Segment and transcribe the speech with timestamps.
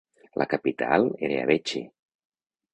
[0.41, 1.85] La capital era Abéché.